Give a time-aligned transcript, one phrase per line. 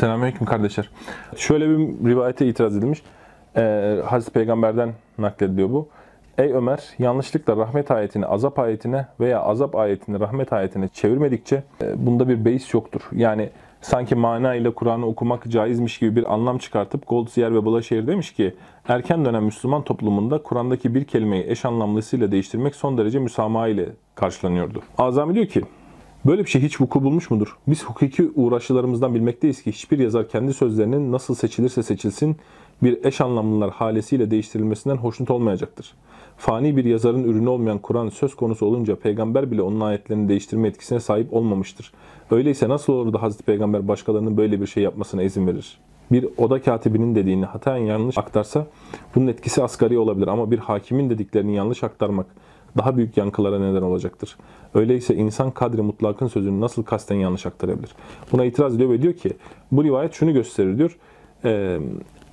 [0.00, 0.90] Selamünaleyküm kardeşler.
[1.36, 3.02] Şöyle bir rivayete itiraz edilmiş.
[3.56, 5.88] Ee, Hazreti Peygamber'den naklediliyor bu.
[6.38, 12.28] Ey Ömer, yanlışlıkla rahmet ayetini azap ayetine veya azap ayetini rahmet ayetine çevirmedikçe e, bunda
[12.28, 13.00] bir beis yoktur.
[13.12, 13.50] Yani
[13.80, 18.54] sanki mana ile Kur'an'ı okumak caizmiş gibi bir anlam çıkartıp Goldziyer ve Bulaşehir demiş ki
[18.88, 24.82] erken dönem Müslüman toplumunda Kur'an'daki bir kelimeyi eş anlamlısıyla değiştirmek son derece müsamaha ile karşılanıyordu.
[24.98, 25.62] Azami diyor ki
[26.26, 27.56] Böyle bir şey hiç vuku bulmuş mudur?
[27.66, 32.36] Biz hukuki uğraşılarımızdan bilmekteyiz ki hiçbir yazar kendi sözlerinin nasıl seçilirse seçilsin
[32.82, 35.94] bir eş anlamlılar halesiyle değiştirilmesinden hoşnut olmayacaktır.
[36.36, 41.00] Fani bir yazarın ürünü olmayan Kur'an söz konusu olunca peygamber bile onun ayetlerini değiştirme etkisine
[41.00, 41.92] sahip olmamıştır.
[42.30, 45.78] Öyleyse nasıl olur da Hazreti Peygamber başkalarının böyle bir şey yapmasına izin verir?
[46.12, 48.66] Bir oda katibinin dediğini hataen yanlış aktarsa
[49.14, 52.26] bunun etkisi asgari olabilir ama bir hakimin dediklerini yanlış aktarmak
[52.78, 54.36] daha büyük yankılara neden olacaktır.
[54.74, 57.90] Öyleyse insan kadri mutlakın sözünü nasıl kasten yanlış aktarabilir?
[58.32, 59.30] Buna itiraz ediyor ve diyor ki
[59.72, 60.98] bu rivayet şunu gösterir diyor.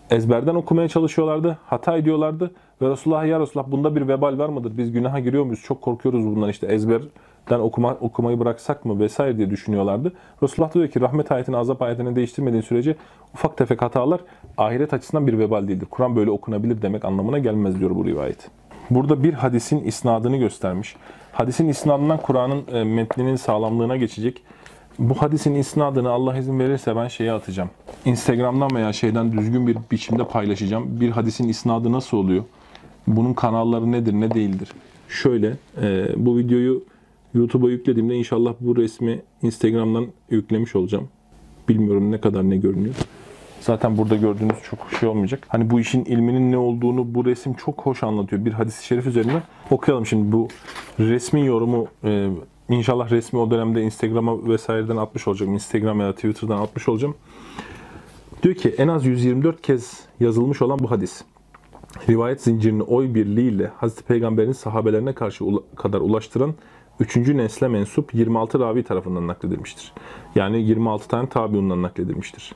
[0.09, 4.77] Ezberden okumaya çalışıyorlardı, hata ediyorlardı ve Resulullah ya Resulullah bunda bir vebal var mıdır?
[4.77, 5.61] Biz günaha giriyor muyuz?
[5.65, 10.13] Çok korkuyoruz bundan işte ezberden okuma, okumayı bıraksak mı vesaire diye düşünüyorlardı.
[10.43, 12.95] Resulullah diyor ki rahmet ayetini azap ayetini değiştirmediğin sürece
[13.33, 14.19] ufak tefek hatalar
[14.57, 15.87] ahiret açısından bir vebal değildir.
[15.91, 18.49] Kur'an böyle okunabilir demek anlamına gelmez diyor bu rivayet.
[18.89, 20.95] Burada bir hadisin isnadını göstermiş.
[21.31, 24.41] Hadisin isnadından Kur'an'ın e, metninin sağlamlığına geçecek.
[24.99, 27.69] Bu hadisin isnadını Allah izin verirse ben şeye atacağım.
[28.05, 31.01] Instagram'dan veya şeyden düzgün bir biçimde paylaşacağım.
[31.01, 32.43] Bir hadisin isnadı nasıl oluyor?
[33.07, 34.71] Bunun kanalları nedir, ne değildir?
[35.09, 36.83] Şöyle, e, bu videoyu
[37.33, 41.09] YouTube'a yüklediğimde inşallah bu resmi Instagram'dan yüklemiş olacağım.
[41.69, 42.95] Bilmiyorum ne kadar ne görünüyor.
[43.61, 45.45] Zaten burada gördüğünüz çok şey olmayacak.
[45.47, 48.45] Hani bu işin ilminin ne olduğunu bu resim çok hoş anlatıyor.
[48.45, 50.47] Bir hadis-i şerif üzerinden okuyalım şimdi bu
[50.99, 52.29] resmin yorumu e,
[52.69, 55.53] inşallah resmi o dönemde Instagram'a vesaireden atmış olacağım.
[55.53, 57.15] Instagram ya da Twitter'dan atmış olacağım.
[58.43, 61.21] Diyor ki en az 124 kez yazılmış olan bu hadis.
[62.09, 66.53] Rivayet zincirini oy birliğiyle Hazreti Peygamber'in sahabelerine karşı ula- kadar ulaştıran
[66.99, 67.17] 3.
[67.17, 69.93] nesle mensup 26 ravi tarafından nakledilmiştir.
[70.35, 72.55] Yani 26 tane tabiundan nakledilmiştir.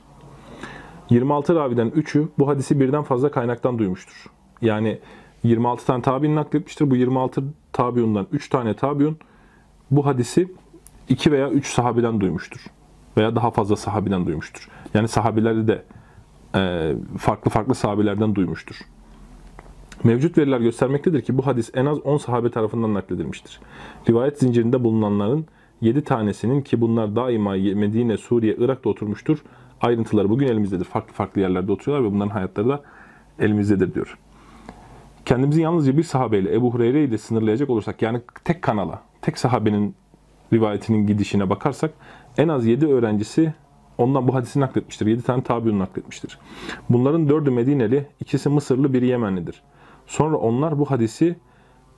[1.12, 4.26] 26 raviden 3'ü bu hadisi birden fazla kaynaktan duymuştur.
[4.62, 4.98] Yani
[5.42, 6.90] 26 tane tabi'in nakletmiştir.
[6.90, 9.16] Bu 26 tabiundan 3 tane tabiun
[9.90, 10.52] bu hadisi
[11.08, 12.66] 2 veya 3 sahabeden duymuştur.
[13.16, 14.68] Veya daha fazla sahabeden duymuştur.
[14.94, 15.82] Yani sahabeleri de
[16.54, 18.76] e, farklı farklı sahabelerden duymuştur.
[20.04, 23.60] Mevcut veriler göstermektedir ki bu hadis en az 10 sahabe tarafından nakledilmiştir.
[24.08, 25.46] Rivayet zincirinde bulunanların
[25.80, 29.38] 7 tanesinin ki bunlar daima Medine, Suriye, Irak'ta oturmuştur.
[29.82, 30.84] Ayrıntıları bugün elimizdedir.
[30.84, 32.82] Farklı farklı yerlerde oturuyorlar ve bunların hayatları da
[33.38, 34.18] elimizdedir diyor.
[35.24, 39.94] Kendimizi yalnızca bir sahabeyle Ebu Hureyre ile sınırlayacak olursak yani tek kanala, tek sahabenin
[40.52, 41.90] rivayetinin gidişine bakarsak
[42.38, 43.54] en az 7 öğrencisi
[43.98, 45.06] ondan bu hadisi nakletmiştir.
[45.06, 46.38] 7 tane tabiun nakletmiştir.
[46.88, 49.62] Bunların 4'ü Medineli, ikisi Mısırlı, biri Yemenlidir.
[50.06, 51.36] Sonra onlar bu hadisi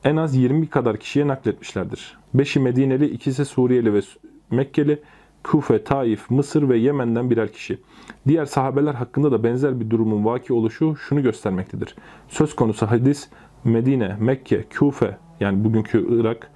[0.05, 2.19] en az 20 kadar kişiye nakletmişlerdir.
[2.37, 4.01] 5'i Medineli, ikisi Suriyeli ve
[4.51, 5.03] Mekkeli,
[5.45, 7.79] Kufe, Taif, Mısır ve Yemen'den birer kişi.
[8.29, 11.97] Diğer sahabeler hakkında da benzer bir durumun vaki oluşu şunu göstermektedir.
[12.29, 13.29] Söz konusu hadis
[13.65, 16.51] Medine, Mekke, Kufe yani bugünkü Irak,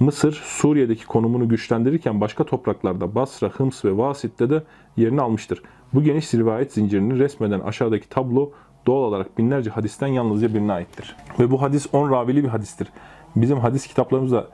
[0.00, 4.62] Mısır, Suriye'deki konumunu güçlendirirken başka topraklarda Basra, Hıms ve Vasit'te de
[4.96, 5.62] yerini almıştır.
[5.94, 8.50] Bu geniş rivayet zincirini resmeden aşağıdaki tablo
[8.86, 11.16] doğal olarak binlerce hadisten yalnızca birine aittir.
[11.38, 12.88] Ve bu hadis 10 ravili bir hadistir.
[13.36, 14.48] Bizim hadis kitaplarımızda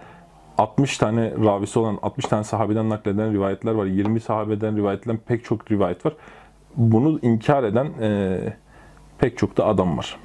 [0.59, 3.87] 60 tane ravisi olan, 60 tane sahabeden nakleden rivayetler var.
[3.87, 6.15] 20 sahabeden rivayet edilen pek çok rivayet var.
[6.77, 8.39] Bunu inkar eden e,
[9.19, 10.17] pek çok da adam var.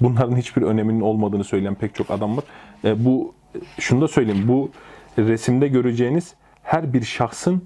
[0.00, 2.44] Bunların hiçbir öneminin olmadığını söyleyen pek çok adam var.
[2.84, 3.34] E, bu
[3.78, 4.48] şunu da söyleyeyim.
[4.48, 4.70] Bu
[5.18, 7.62] resimde göreceğiniz her bir şahsın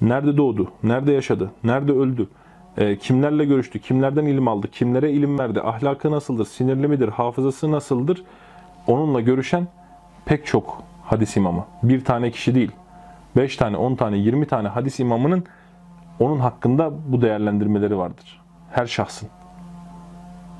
[0.00, 2.28] nerede doğdu, nerede yaşadı, nerede öldü,
[2.76, 8.22] e, kimlerle görüştü, kimlerden ilim aldı, kimlere ilim verdi, ahlakı nasıldır, sinirli midir, hafızası nasıldır,
[8.86, 9.68] onunla görüşen
[10.24, 11.64] pek çok hadis imamı.
[11.82, 12.70] Bir tane kişi değil.
[13.36, 15.44] 5 tane, 10 tane, 20 tane hadis imamının
[16.20, 18.40] onun hakkında bu değerlendirmeleri vardır.
[18.70, 19.28] Her şahsın.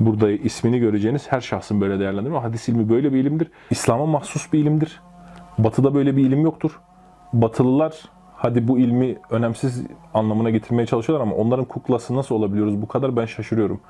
[0.01, 2.39] Burada ismini göreceğiniz her şahsın böyle değerlendirme.
[2.39, 3.51] Hadis ilmi böyle bir ilimdir.
[3.71, 5.01] İslam'a mahsus bir ilimdir.
[5.59, 6.81] Batı'da böyle bir ilim yoktur.
[7.33, 8.03] Batılılar
[8.37, 9.85] hadi bu ilmi önemsiz
[10.15, 13.81] anlamına getirmeye çalışıyorlar ama onların kuklası nasıl olabiliyoruz bu kadar ben şaşırıyorum.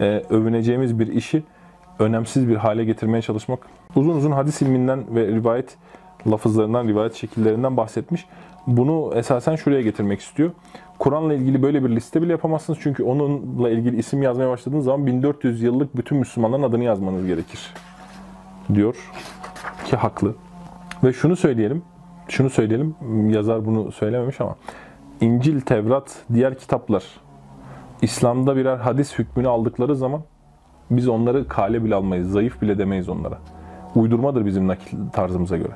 [0.00, 1.42] Ee, övüneceğimiz bir işi
[1.98, 3.58] önemsiz bir hale getirmeye çalışmak.
[3.96, 5.76] Uzun uzun hadis ilminden ve rivayet
[6.26, 8.26] lafızlarından, rivayet şekillerinden bahsetmiş.
[8.66, 10.50] Bunu esasen şuraya getirmek istiyor.
[10.98, 12.78] Kur'an'la ilgili böyle bir liste bile yapamazsınız.
[12.82, 17.74] Çünkü onunla ilgili isim yazmaya başladığınız zaman 1400 yıllık bütün Müslümanların adını yazmanız gerekir.
[18.74, 18.96] Diyor
[19.84, 20.34] ki haklı.
[21.04, 21.82] Ve şunu söyleyelim,
[22.28, 22.94] şunu söyleyelim,
[23.30, 24.56] yazar bunu söylememiş ama
[25.20, 27.04] İncil, Tevrat, diğer kitaplar
[28.02, 30.22] İslam'da birer hadis hükmünü aldıkları zaman
[30.90, 33.38] biz onları kale bile almayız, zayıf bile demeyiz onlara.
[33.94, 35.72] Uydurmadır bizim nakil tarzımıza göre.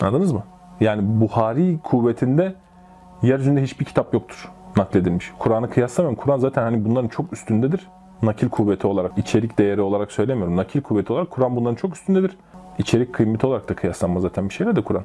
[0.00, 0.42] Anladınız mı?
[0.80, 2.54] Yani Buhari kuvvetinde
[3.22, 5.32] yeryüzünde hiçbir kitap yoktur nakledilmiş.
[5.38, 6.22] Kur'an'ı kıyaslamıyorum.
[6.22, 7.88] Kur'an zaten hani bunların çok üstündedir.
[8.22, 10.56] Nakil kuvveti olarak, içerik değeri olarak söylemiyorum.
[10.56, 12.36] Nakil kuvveti olarak Kur'an bunların çok üstündedir.
[12.78, 15.04] İçerik kıymeti olarak da kıyaslanmaz zaten bir şeyle de Kur'an.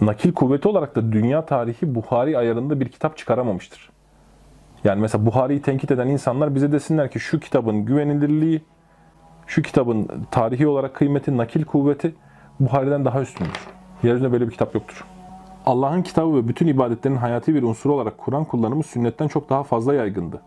[0.00, 3.90] Nakil kuvveti olarak da dünya tarihi Buhari ayarında bir kitap çıkaramamıştır.
[4.84, 8.62] Yani mesela Buhari'yi tenkit eden insanlar bize desinler ki şu kitabın güvenilirliği,
[9.46, 12.14] şu kitabın tarihi olarak kıymeti, nakil kuvveti
[12.60, 13.79] Buhari'den daha üstündür.
[14.02, 15.04] Yeryüzünde böyle bir kitap yoktur.
[15.66, 19.94] Allah'ın kitabı ve bütün ibadetlerin hayati bir unsuru olarak Kur'an kullanımı sünnetten çok daha fazla
[19.94, 20.40] yaygındı.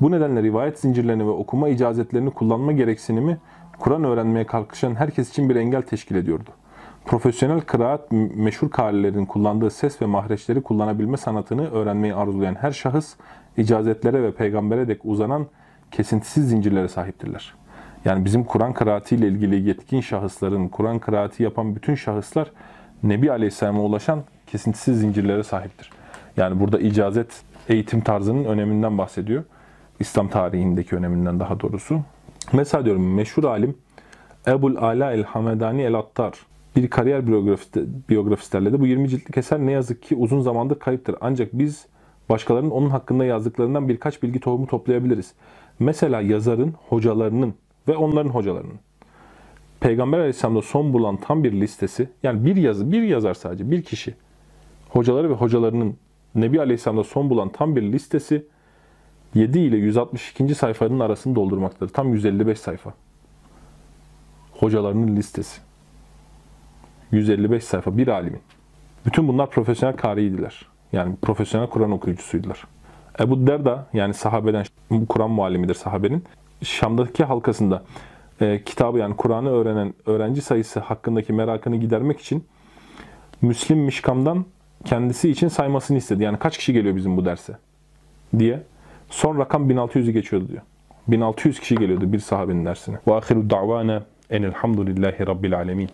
[0.00, 3.38] Bu nedenle rivayet zincirlerini ve okuma icazetlerini kullanma gereksinimi
[3.78, 6.50] Kur'an öğrenmeye kalkışan herkes için bir engel teşkil ediyordu.
[7.04, 13.14] Profesyonel kıraat meşhur kâlilerin kullandığı ses ve mahreçleri kullanabilme sanatını öğrenmeyi arzulayan her şahıs
[13.56, 15.46] icazetlere ve peygambere dek uzanan
[15.90, 17.54] kesintisiz zincirlere sahiptirler.
[18.04, 22.50] Yani bizim Kur'an kıraatiyle ilgili yetkin şahısların, Kur'an kıraati yapan bütün şahıslar
[23.02, 25.90] Nebi Aleyhisselam'a ulaşan kesintisiz zincirlere sahiptir.
[26.36, 29.44] Yani burada icazet eğitim tarzının öneminden bahsediyor.
[30.00, 32.00] İslam tarihindeki öneminden daha doğrusu.
[32.52, 33.76] Mesela diyorum meşhur alim
[34.46, 36.32] Ebul Ala el Hamedani el Attar
[36.76, 38.80] bir kariyer biyografisi, biyografisi derledi.
[38.80, 41.16] Bu 20 ciltlik eser ne yazık ki uzun zamandır kayıptır.
[41.20, 41.86] Ancak biz
[42.28, 45.32] başkalarının onun hakkında yazdıklarından birkaç bilgi tohumu toplayabiliriz.
[45.78, 47.54] Mesela yazarın, hocalarının
[47.88, 48.78] ve onların hocalarının
[49.80, 54.14] Peygamber Aleyhisselam'da son bulan tam bir listesi, yani bir yazı, bir yazar sadece, bir kişi,
[54.88, 55.96] hocaları ve hocalarının
[56.34, 58.46] Nebi Aleyhisselam'da son bulan tam bir listesi
[59.34, 60.54] 7 ile 162.
[60.54, 61.92] sayfanın arasını doldurmaktadır.
[61.92, 62.94] Tam 155 sayfa.
[64.52, 65.60] Hocalarının listesi.
[67.12, 68.40] 155 sayfa bir alimin.
[69.06, 70.66] Bütün bunlar profesyonel kariydiler.
[70.92, 72.64] Yani profesyonel Kur'an okuyucusuydular.
[73.20, 74.64] Ebu Derda yani sahabeden,
[75.08, 76.24] Kur'an muallimidir sahabenin.
[76.62, 77.82] Şam'daki halkasında
[78.40, 82.44] e, kitabı yani Kur'an'ı öğrenen öğrenci sayısı hakkındaki merakını gidermek için
[83.42, 84.44] Müslim Mişkam'dan
[84.84, 86.22] kendisi için saymasını istedi.
[86.22, 87.56] Yani kaç kişi geliyor bizim bu derse
[88.38, 88.62] diye.
[89.10, 90.62] Son rakam 1600'ü geçiyordu diyor.
[91.08, 92.98] 1600 kişi geliyordu bir sahabenin dersine.
[93.08, 95.88] Ve ahiru da'vana enelhamdülillahi rabbil alemin.